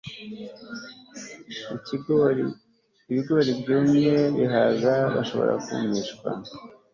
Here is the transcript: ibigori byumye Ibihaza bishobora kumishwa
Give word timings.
ibigori 3.11 3.51
byumye 3.59 4.15
Ibihaza 4.41 4.93
bishobora 5.13 5.53
kumishwa 5.63 6.29